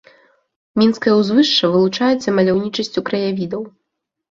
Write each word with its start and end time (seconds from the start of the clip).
Мінскае 0.81 1.13
ўзвышша 1.17 1.69
вылучаецца 1.77 2.35
маляўнічасцю 2.39 2.99
краявідаў. 3.13 3.71